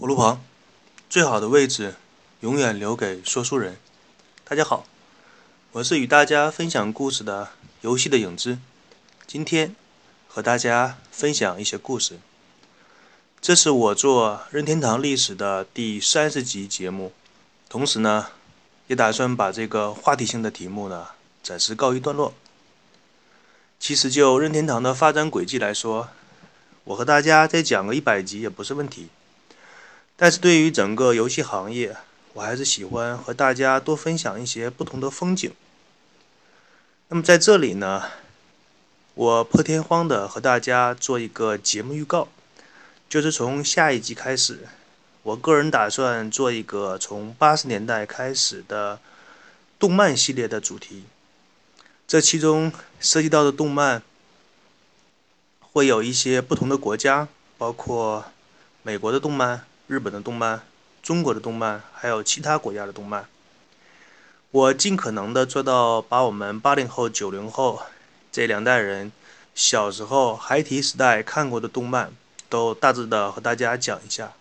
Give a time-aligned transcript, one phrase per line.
[0.00, 0.40] 火炉旁，
[1.10, 1.94] 最好的位置
[2.40, 3.76] 永远留给说书人。
[4.48, 4.86] 大家好，
[5.72, 7.50] 我是与大家分享故事的
[7.82, 8.58] 游戏的影子。
[9.26, 9.76] 今天
[10.26, 12.18] 和大家分享一些故事。
[13.42, 17.12] 这是我做任天堂历史的第三十集节目，
[17.68, 18.28] 同时呢，
[18.86, 21.08] 也打算把这个话题性的题目呢
[21.42, 22.32] 暂时告一段落。
[23.78, 26.08] 其实就任天堂的发展轨迹来说，
[26.84, 29.10] 我和大家再讲个一百集也不是问题，
[30.22, 31.96] 但是对于整个游戏行业，
[32.34, 35.50] 我还是喜欢和大家多分享一些不同的风景。
[37.08, 38.02] 那么在这里呢，
[39.14, 42.28] 我破天荒的和大家做一个节目预告，
[43.08, 44.68] 就是从下一集开始，
[45.22, 49.00] 我个人打算做一个从八十年代开始的
[49.78, 51.04] 动漫系列的主题，
[52.06, 54.02] 这其中涉及到的动漫。
[55.72, 57.26] 会有一些不同的国家，
[57.56, 58.26] 包括
[58.82, 60.62] 美国的动漫、日本的动漫、
[61.02, 63.26] 中国的动漫，还有其他国家的动漫。
[64.52, 67.82] 我尽可能的做到把我们八零后、九零后
[68.30, 69.10] 这两代人
[69.52, 72.12] 小时候孩提时代看过的动漫，
[72.48, 74.32] 都大致的和大家讲一下。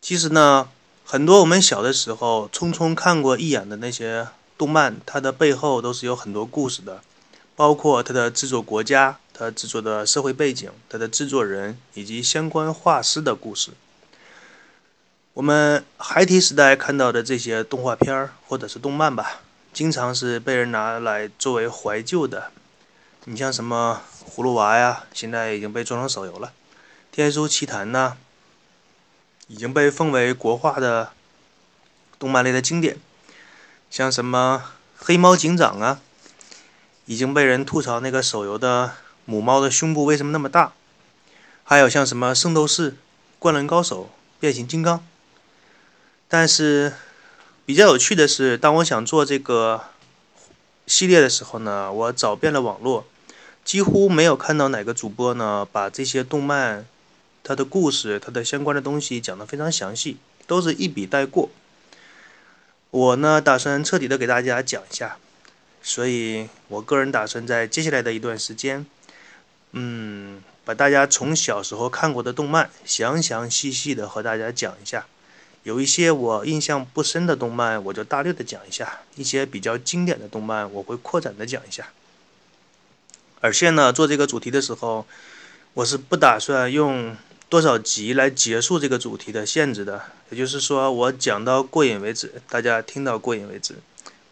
[0.00, 0.68] 其实呢，
[1.04, 4.26] 很多我们小的时候匆匆看过一眼的那些
[4.58, 7.00] 动漫，它的背后都是有很多故事的，
[7.54, 9.20] 包括它的制作国家。
[9.34, 13.70] 它制作的社会背景、它的制作人以及相关画师的故事，
[15.34, 19.40] 我们孩提时代看到的这些动画片或者是动漫吧，
[19.72, 22.50] 经常是被人拿来作为怀旧的。
[23.24, 26.52] 你像什么葫芦娃呀，现在已经被做成手游了；
[27.10, 28.18] 天书奇谭呢，
[29.46, 31.12] 已经被奉为国画的
[32.18, 32.98] 动漫类的经典。
[33.90, 34.62] 像什么
[34.98, 36.00] 黑猫警长啊，
[37.06, 38.92] 已经被人吐槽那个手游的。
[39.24, 40.72] 母猫的胸部为什么那么大？
[41.64, 42.96] 还有像什么圣斗士、
[43.38, 45.02] 灌篮高手、变形金刚。
[46.32, 46.94] 但是
[47.66, 49.82] 比较有趣的是，当我想做这个
[50.86, 53.04] 系列的时候呢，我找遍了网络，
[53.66, 56.86] 几乎没有看到哪个主播呢把这些动漫
[57.44, 60.16] 它的故事、它的相关的东西讲得非常详细，
[60.46, 61.50] 都是一笔带过。
[62.90, 65.18] 我呢打算彻底的给大家讲一下，
[65.82, 68.86] 所以我个人打算在接下来的一段时间。
[69.72, 75.04] 嗯，把大家从小时候看过的动漫详详细细的和大家讲一下，
[75.62, 81.88] 有一些我印象不深的动漫，我就大略的讲一下；一些比较经典的动漫，我会扩展的讲一下。
[83.40, 85.06] 而且呢，做这个主题的时候，
[85.74, 87.16] 我是不打算用
[87.48, 93.76] 多少集来结束这个主题的限制的，也就是说，我讲到过瘾为止，大家听到过瘾为止。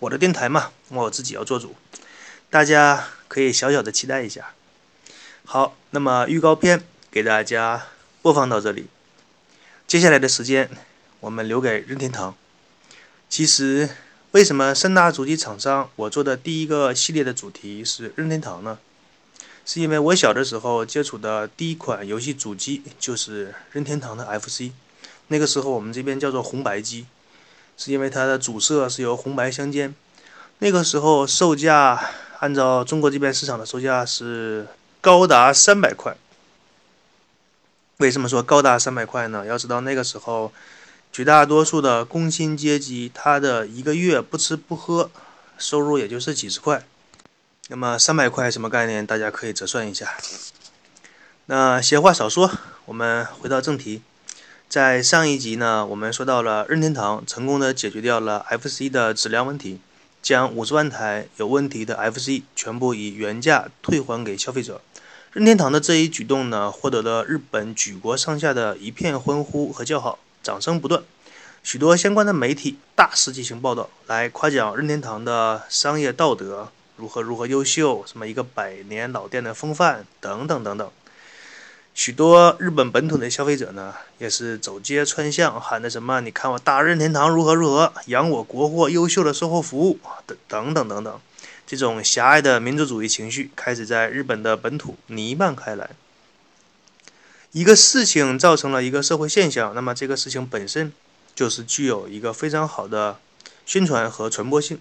[0.01, 1.77] 我的电台嘛，我自己要做主，
[2.49, 4.53] 大家可以小小的期待一下。
[5.45, 7.87] 好，那么预告片给大家
[8.23, 8.87] 播放到这里。
[9.87, 10.71] 接下来的时间，
[11.21, 12.35] 我们留给任天堂。
[13.29, 13.89] 其实，
[14.33, 18.79] 为什么三大主机厂商我做的第一个系列的主题是任天堂呢？
[19.65, 24.73] 是因为我小的时候接触的第一款游戏主机就是任天堂的 FC，
[25.29, 27.07] 那个时候我们这边叫做红白机，
[27.77, 29.95] 是因为它的主色是由红白相间。
[30.59, 32.11] 那个时候售价，
[32.41, 34.67] 按照中国这边市场的售价是。
[35.03, 36.15] 高达三百块，
[37.97, 39.47] 为什么说高达三百块呢？
[39.47, 40.53] 要知道那个时候，
[41.13, 45.11] 绝大多数的工薪阶级，他的一个月不吃不喝，
[45.59, 46.85] 收入也就是几十块。
[47.69, 49.05] 那么三百块什么概念？
[49.05, 50.17] 大家可以折算一下。
[51.47, 52.51] 那闲话少说，
[52.85, 54.03] 我们回到正题。
[54.69, 59.81] 在上一集呢，我们说到了任天堂成功的解决掉了 FC 的质量问题，
[60.23, 64.81] 将五十万台有问题的 FC 全部以原价退还给消费者。
[65.33, 71.03] 任天堂的这一举动呢，获得了日本举国上下的一片欢呼和叫好，掌声不断。
[71.63, 80.91] 许多相关的媒体大肆进行报道，来夸奖任天堂的商业道德如何如何优秀，什么一个百年老店的风范等等等等。
[81.93, 91.21] 许多日本本土的消费者呢，也是走街串巷喊的什么：“你看我大任天堂如何如何，养我国货优秀的售后服务等等等等等。”
[91.67, 95.91] 这种狭隘的民族主义情绪开始在日本的本土弥漫开来。
[97.53, 100.93] 一个事情造成了一个社会现象，那么这个事情本身
[101.35, 103.19] 就是具有一个非常好的
[103.67, 104.81] 宣传和传播性。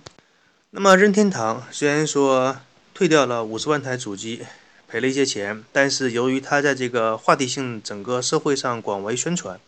[0.69, 2.57] 那么任天堂虽然说
[2.93, 4.45] 退掉了五十万台主机，
[4.87, 9.59] 赔了一些钱，但是由于它在这个话题性整个社会上广为宣传，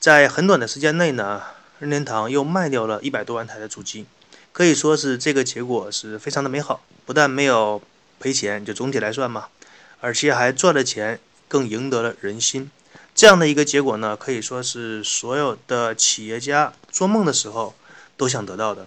[0.00, 1.40] 在很短的时间内呢，
[1.78, 4.04] 任天堂又卖掉了一百多万台的主机。
[4.50, 7.80] 可以说是这个结果是非常的美好，不但没有
[8.18, 9.46] 赔钱，就总体来算嘛，
[10.00, 12.70] 而且还赚了钱，更赢得了人心。
[13.14, 17.74] 这样的一个结果呢，可以说是所有的企业家做梦的时候
[18.16, 18.86] 都想得到的。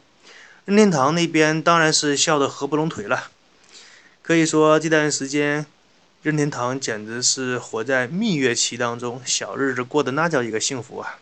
[0.66, 3.30] 任天堂那边当然是笑得合不拢腿了。
[4.22, 5.66] 可以说这段时间，
[6.22, 11.18] 任天堂简直是活在蜜月期当中，小日子过得那叫一个幸福啊！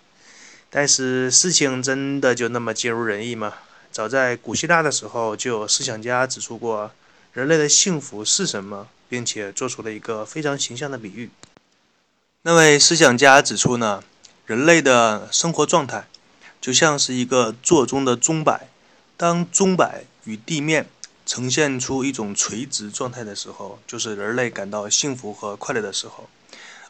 [0.69, 3.53] 但是事情真的就那么尽如人意吗？
[3.89, 6.91] 早在古希腊的时候，就有思想家指出过
[7.31, 11.29] 人类的幸福是什么，并且做出了一个非常形象的比喻。
[12.43, 14.03] 那位思想家指出呢，
[14.45, 16.07] 人类的生活状态
[16.61, 18.67] 就像是一个座中的钟摆。
[19.17, 20.87] 当钟摆与地面
[21.25, 26.29] 呈现出一种垂直状态的时候，就是人类感到幸福和快乐的时候；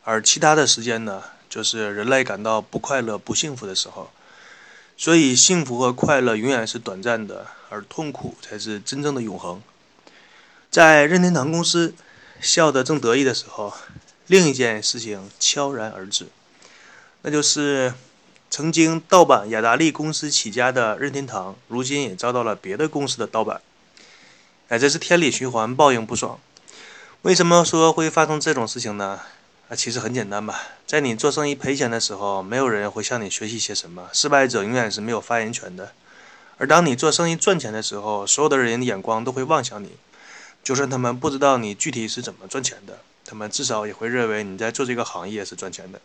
[0.03, 4.11] 而其他的时间呢，就是人类感到不快乐、不幸福的时候。
[4.97, 9.61] 所以，幸福和快乐永远是短暂的，而痛苦才是真正的永恒。
[10.69, 11.93] 在任天堂公司
[12.42, 13.74] 笑得正得意的时候，
[14.28, 16.28] 另一件事情悄然而至，
[17.22, 17.94] 那就是。
[18.50, 23.62] 曾经盗版雅达利公司起家的任天堂，如今也遭到了别的公司的盗版。
[24.69, 26.39] 哎，这是天理循环，报应不爽。
[27.24, 29.19] 为什么说会发生这种事情呢？
[29.68, 35.92] 啊，其实很简单吧，在你做生意赔钱的时候，没有人会向你学习些什么，失败者永远是没有发言权的。
[36.57, 39.98] 而当你做生意赚钱的时候，所有的人的眼光都会望向你，
[40.67, 46.01] 就算他们不知道你具体是怎么赚钱的，他们至少也会认为你在做这个行业是赚钱的。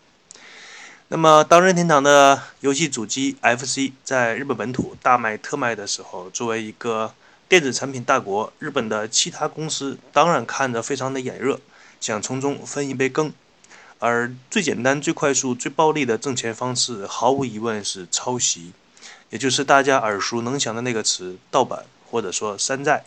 [1.08, 7.12] 那么，当任天堂的游戏主机 FC 在日本本土大卖特卖的时候，作为一个
[7.48, 11.58] 电子产品大国，日本的其他公司当然看着非常的眼热，
[12.00, 13.32] 想从中分一杯羹。
[13.98, 18.70] 而最简单、最快速、最暴利的挣钱方式，毫无疑问是抄袭，
[19.30, 23.02] 也就是大家耳熟能详的那个词——盗版，或者说山寨。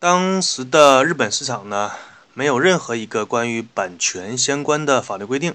[0.00, 1.92] 当时的日本市场呢，
[2.32, 5.54] 没有任何一个关于版权相关的法律规定。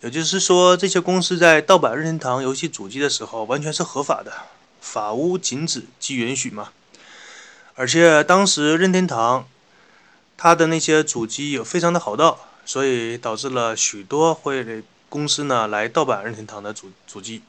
[0.00, 4.32] 也就是说，这些公司在盗版任天堂游戏主机的时候，完全是合法的，
[4.80, 6.70] 法无禁止即允许嘛。
[7.76, 9.46] 而且当时任天堂
[10.36, 17.42] 它的那些主机有非常的好盗，所以导致了许多会公司呢来盗版任天堂的主主机。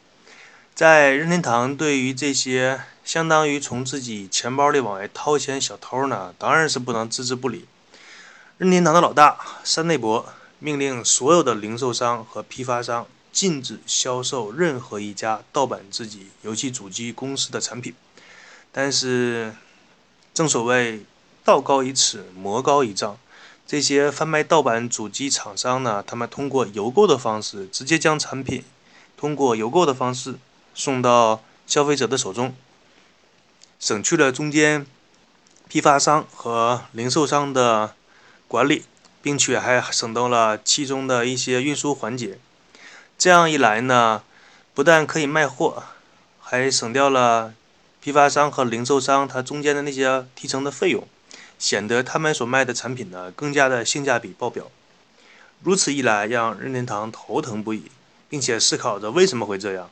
[0.76, 7.66] 在任天堂对于这些相当于从自己钱包里往外掏钱小偷呢，当然是不能置之不理。
[8.60, 10.24] 任天堂的老大山内博。
[10.60, 17.96] 命令所有的零售商和批发商禁止销售任何一家盗版自己游戏主机公司的产品。
[18.72, 19.56] 但是，
[20.34, 21.06] 正所谓
[21.46, 23.18] 道高一尺，魔高一丈，
[23.66, 28.64] 这些贩卖盗版主机厂商呢，他们通过邮购的方式，直接将产品
[29.16, 30.36] 通过邮购的方式
[30.76, 32.54] 送到消费者的手中，
[33.80, 34.86] 省去了中间
[35.68, 37.96] 批发商和零售商的
[38.48, 38.84] 管理。
[39.22, 42.40] 并且还省到了其中的一些运输环节，
[43.18, 44.24] 这样一来呢，
[44.74, 45.84] 不但可以卖货，
[46.40, 47.54] 还省掉了
[48.00, 51.06] 批发商和零售商他中间的那些提成的费用，
[51.60, 54.72] 显得他们所卖的产品呢更加的性价比爆表。
[55.62, 57.92] 如此一来，让任天堂头疼不已，
[58.30, 59.90] 并且思考着为什么会这样。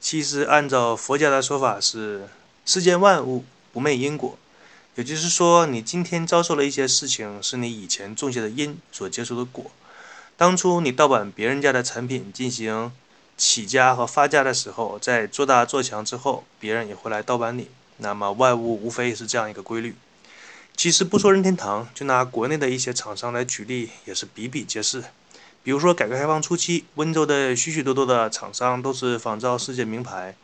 [0.00, 2.28] 其实，按照佛家的说法是
[2.68, 4.36] 世间万物不昧因果。
[4.94, 9.70] 也就是说，你今天遭受了一些事情，是你以前种下的因所结出的果。
[10.36, 12.92] 当初你盗版别人家的产品进行
[13.38, 17.68] 起家和发家的时候，在做大做强之后，别人也会来盗版你。
[17.96, 19.96] 那么万物无非是这样一个规律。
[20.76, 25.04] 其实不说任天堂，就拿国内的一些厂商来举例，也是比比皆是。
[25.62, 30.36] 比如说改革开放初期，温州的许许多多的厂商都是仿造世界名牌。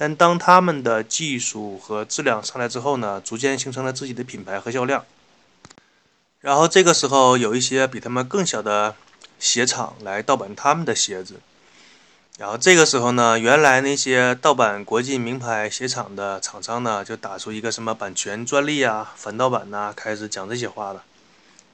[0.00, 5.04] 但当他们的技术和质量上来之后呢，逐渐形成了自己的品牌和销量。
[6.40, 8.96] 然后这个时候，有一些比他们更小的
[9.38, 11.40] 鞋厂来盗版他们的鞋子。
[12.38, 21.04] 然后这个时候呢，原来那些盗版国际名牌鞋厂的厂商呢，就打出一个什么版权专利啊、反盗版呐，开始讲这些话了。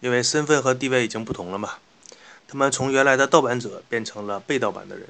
[0.01, 1.75] 因为身份和地位已经不同了嘛，
[2.49, 5.07] 他们从原来的盗版者变成了被盗版的人。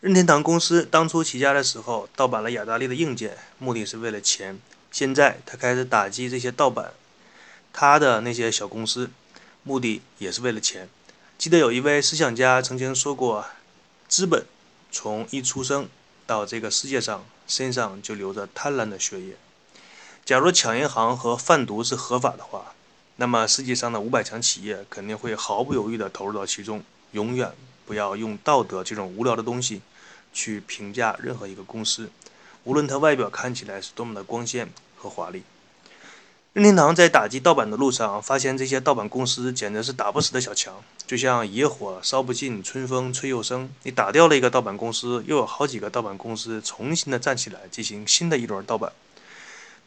[0.00, 4.60] 任天堂公司当初起家的时候，盗版了雅达利的硬件，目的是为了钱。
[4.92, 6.92] 现在他开始打击这些盗版
[7.72, 9.10] 他的那些小公司，
[9.62, 10.90] 目的也是为了钱。
[11.38, 13.46] 记得有一位思想家曾经说过
[14.06, 14.44] ：“资本
[14.92, 15.88] 从一出生
[16.26, 19.36] 到这个世界上，身上就流着贪婪的血液。
[20.26, 22.74] 假如抢银行和贩毒是合法的话，
[23.16, 27.52] 那么世界上的五百强企业肯定会毫不犹豫地投入到其中，永远。”
[27.86, 29.80] 不要用道德这种无聊的东西
[30.32, 32.10] 去评价任何一个公司，
[32.64, 35.44] 无论它外表看起来是多么的光鲜和华丽。
[36.52, 43.70] 任天堂在打击盗版的路上，发现这些盗版公司简直是打不死的小强，就像野火烧不尽，春风吹又生。
[43.82, 48.90] 你打掉了一个盗版公司，又有好几个盗版公司重新的站起来进行新的一轮盗版。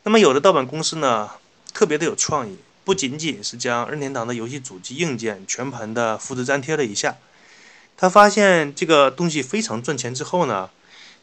[0.03, 1.31] 那么有的盗版公司呢，
[1.73, 7.17] 特别的有创意，不仅仅是将任天堂的游戏主机硬件全盘的复制粘贴了一下，
[8.01, 10.69] 他发现这个东西非常赚钱之后呢，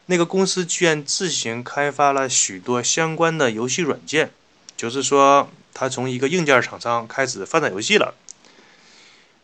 [0.05, 4.31] 那个公司居然自行开发了许多相关的游戏软件。
[4.77, 8.13] 就是说，他从一个硬件厂商开始发展游戏了。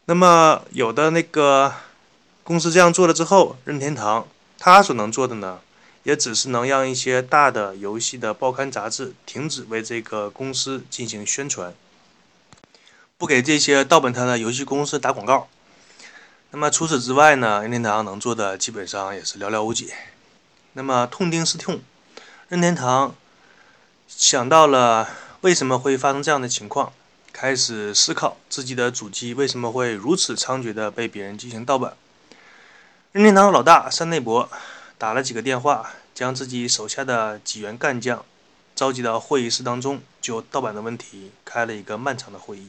[0.04, 1.72] 那么，有的那个
[2.44, 5.60] 公司这样做了之后，任天堂他所能做的呢，
[6.02, 11.72] 也只是能让一些大的游戏的报刊杂志停止为这个公司进行宣传，
[13.16, 15.48] 不给这些盗版它的游戏公司打广告。
[16.52, 19.90] 那么除此之外呢，任天堂能做的基本上也是寥寥无几。
[20.74, 21.80] 那么痛定思痛，
[22.48, 23.14] 任天堂。
[24.06, 25.08] 想到了
[25.40, 26.92] 为什么会发生这样的情况，
[27.32, 31.96] 开始思考自己的主机为什么会如此猖獗的被别人进行盗版。
[33.12, 34.50] 任天堂老大山内博
[34.98, 38.22] 打了几个电话，将自己手下的几员干将
[38.74, 42.68] 召集到会议室当中，就盗版的问题开了一个漫长的会议。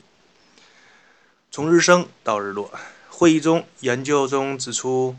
[1.51, 2.71] 从日升到日落，
[3.15, 5.15] 会议中研究中指出，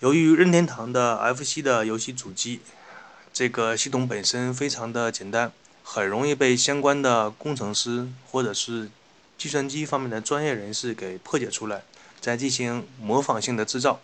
[0.00, 2.60] 由于任天堂的 FC 的游戏主机。
[3.34, 5.52] 这个系统本身非常的简单，
[5.84, 8.90] 很容易被相关的工程师或者是
[9.36, 11.82] 计算机方面的专业人士给破解出来，
[12.18, 14.00] 再进行模仿性的制造。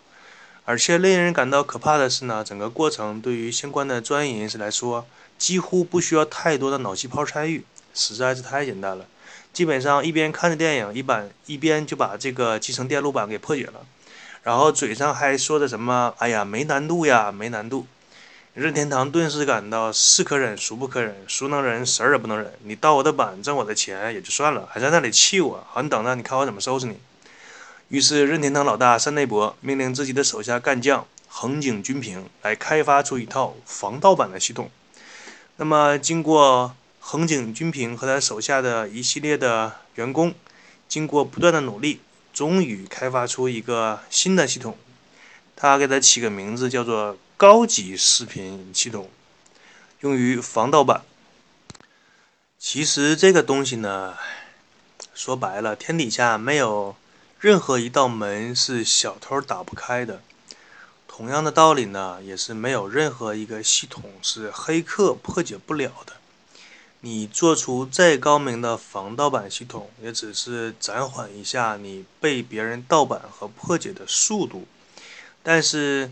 [0.65, 5.07] 而且令人感到可怕的是呢，整个过程对于相关的专业人士来说，
[5.39, 9.07] 几乎不需要太多的脑细胞参与，实在是太简单了。
[9.51, 13.85] 基本上一边看着电影，一板一边就把这个集成电路板给破解了，
[14.43, 17.85] 然后嘴上还说着什么：“哎呀，没难度呀，没难度。”
[18.55, 22.51] 任天堂顿时感到是可忍孰不可忍，孰能忍死儿也不能忍。
[22.63, 26.97] 你盗我的版挣我的钱也就算了，还在那里气我，好，你等着，你看我怎么收拾你。
[27.89, 34.69] 于是任天堂老大山内博命令自己的手下干将横井军平来开发出一套防盗版的系统。
[35.57, 36.75] 那么经过
[37.11, 40.35] 横井军平和他手下的一系列的员工，
[40.87, 42.01] 经过不断的努力，
[42.31, 44.77] 终于开发出一个新的系统。
[45.55, 47.17] 他给他起个名字叫做。
[47.35, 49.09] 高级视频系统
[50.01, 51.03] 用于防盗版。
[52.59, 54.15] 其实这个东西呢，
[55.15, 56.97] 说白了，天底下没有
[57.39, 60.21] 任何一道门是小偷打不开的。
[61.07, 66.18] 同样的道理呢，也是没有任何一个系统是黑客破解不了的。
[67.01, 74.67] 你做出再高明的防盗版系统，也只是暂缓一下你被别人盗版和破解的速度，
[75.43, 76.11] 但是。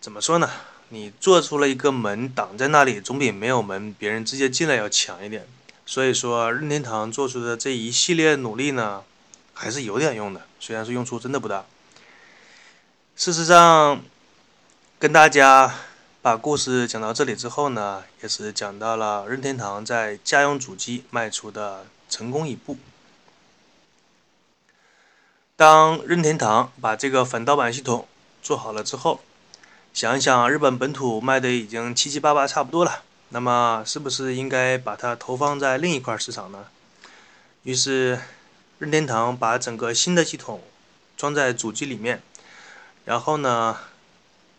[0.00, 0.48] 怎么说呢？
[0.90, 5.44] 你做出了一个门挡在那里，总比没有门别人直接进来要强一点。
[5.84, 9.02] 所以说，任天堂做出的这一系列努力呢，
[9.52, 11.66] 还是有点用的，虽然说用处真的不大。
[13.16, 14.00] 事实上，
[15.00, 15.74] 跟大家
[16.28, 22.76] 把故事讲到这里之后呢，也是讲到了任天堂在家用主机迈出的成功一步。
[25.56, 28.06] 当任天堂把这个反盗版系统
[28.42, 29.20] 做好了之后，
[29.94, 36.66] 想一想，日本本土卖的已经七七八八差不多了，那么是不是应该把它投放在另一块市场呢？
[37.62, 38.20] 于是，
[38.78, 40.60] 任天堂把整个新的系统
[41.16, 42.22] 装在主机里面，
[43.06, 43.78] 然后呢，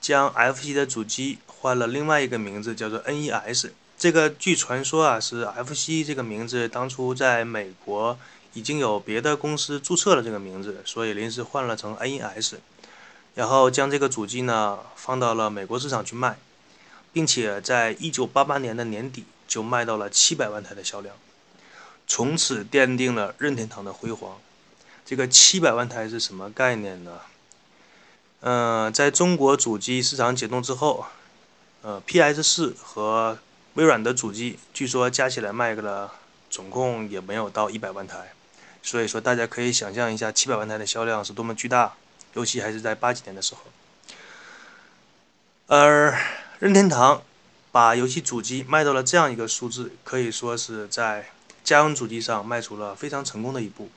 [0.02, 3.72] 将 FC 的主机换了另外一个名字，叫做 NES。
[3.98, 8.18] 这个据传说啊，是 FC 这个名字当初在美国
[8.54, 12.56] 已经有别的公司注册了这个名字，所以临时换了成 NES。
[13.36, 16.38] 然后将这个主机呢放到了美国市场去卖，
[17.12, 21.16] 并且在一九八八年的年底就卖到了七百万台的销量，
[22.08, 24.38] 从此奠定了任天堂的辉煌。
[25.06, 27.20] 这个七百万台是什么概念呢？
[28.42, 31.06] 嗯，在中国主机市场解冻之后，
[31.82, 33.38] 呃，PS 四和
[33.76, 36.14] 微软的主机据说加起来卖个了，
[36.50, 38.34] 总共也没有到一百万台，
[38.84, 41.94] 所以说大家可以想象一下七百万台的销量是多么巨大。
[42.36, 43.62] 尤其还是在八几年的时候，
[45.66, 46.16] 而
[46.60, 47.24] 任天堂
[47.72, 51.32] 把游戏主机卖到了这样一个数字，可以说是在
[51.64, 53.90] 家用主机上迈出了非常成功的一步。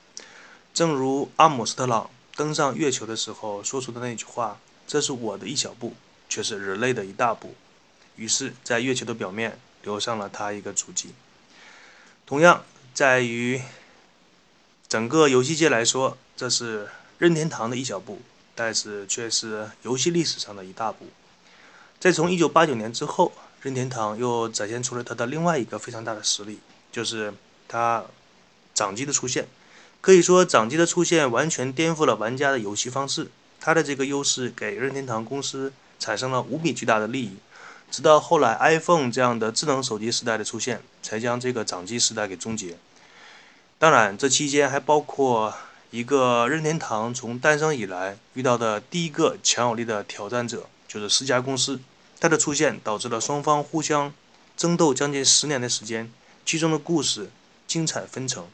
[0.73, 5.93] 正如阿姆斯特朗登上月球的时候说出的那句话：“这是我的一小步，
[6.27, 7.53] 却是人类的一大步。”
[8.15, 11.09] 于是，在月球的表面留上了他一个足迹。
[12.25, 13.61] 同样，在于
[14.87, 16.89] 整个游戏界来说，这是。
[17.19, 18.21] 任天堂的一小步，
[18.53, 21.07] 但是却是游戏历史上的一大步。
[21.97, 26.59] 在从1989年之后，任天堂又展现出了它的另外一个非常大的实力，
[26.91, 27.33] 就是
[27.69, 28.03] 它
[28.73, 29.47] 掌机的出现，
[30.01, 33.29] 可以说掌机的出现完全颠覆了玩家的游戏方式。
[33.61, 37.37] 它的这个优势给任天堂公司产生了无比巨大的利益。
[37.93, 42.75] 直到后来 iPhone 这样的智能手机时代的出现，才将这个掌机时代给终结。
[43.77, 45.53] 当然，这期间还包括
[45.91, 51.79] 一个任天堂从诞生以来遇到的第一个强有力的挑战者，就是世嘉公司。
[52.19, 54.11] 它的出现导致了双方互相
[54.57, 56.11] 争斗将近十年的时间，
[56.43, 57.29] 其中的故事
[57.67, 58.47] 精彩纷呈，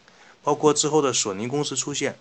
[0.43, 2.19] 包括之后的索尼公司出现，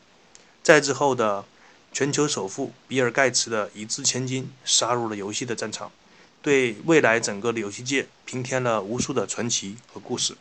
[0.62, 1.44] 再之后的
[1.92, 5.90] 全球首富比尔盖茨的一掷千金杀入了游戏的战场，
[6.48, 10.34] 对未来整个的游戏界平添了无数的传奇和故事。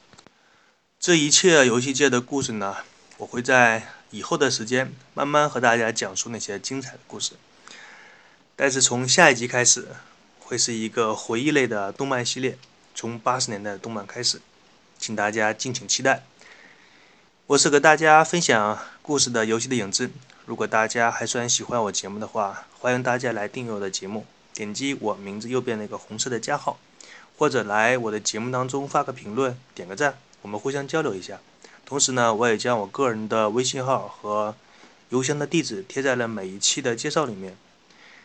[0.98, 2.78] 这一切游戏界的故事呢，
[3.18, 7.34] 我会在以后的时间慢慢和大家讲述那些精彩的故事。
[8.56, 9.90] 但是从下一集开始。
[10.50, 12.58] 会是一个回忆类的动漫系列，
[12.96, 14.40] 从八十年代的动漫开始，
[14.98, 16.24] 请大家敬请期待。
[17.48, 20.10] 我是和大家分享故事的游戏的影子。
[20.46, 24.26] 如果大家还算喜欢我节目的话，欢迎大家来订阅我的节目，
[24.58, 26.80] 点击我名字右边那个红色的加号，
[27.38, 31.40] 或者来我的节目当中发个评论，点个赞，我们互相交流一下。
[31.86, 34.56] 同时呢，我也将我个人的微信号和
[35.10, 37.56] 邮箱的地址贴在了每一期的介绍里面。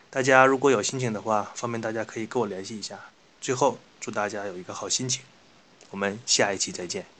[0.09, 2.99] 大家如果有心情的话，方便大家可以跟我联系一下。
[3.39, 5.21] 最后，祝大家有一个好心情。
[5.91, 7.12] 我们下一期再见。